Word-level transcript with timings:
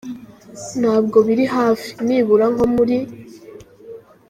Ntabwo 0.79 1.17
biri 1.27 1.45
hafi, 1.55 1.89
nibura 2.07 2.45
nko 2.53 2.65
muri”. 2.75 2.97